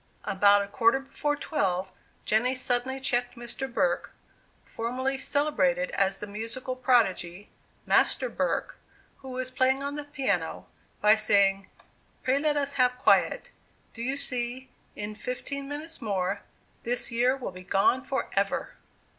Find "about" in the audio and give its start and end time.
0.25-0.63